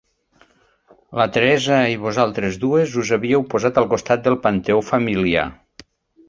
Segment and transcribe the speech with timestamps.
[1.19, 5.47] La Teresa i vosaltres dues us havíeu posat al costat del panteó familiar.